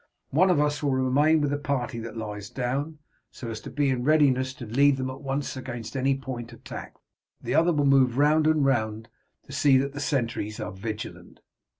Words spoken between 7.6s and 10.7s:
will move round and round to see that the sentries